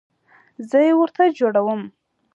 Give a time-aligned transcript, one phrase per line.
[0.69, 1.81] زه یې ورته جوړوم